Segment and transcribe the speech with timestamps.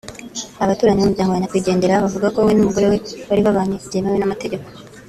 [0.63, 4.65] Abaturanyi b’ umuryango wa nyakwigendera bavuga ko we n’umugore we bari babanye byemewe n’ amategeko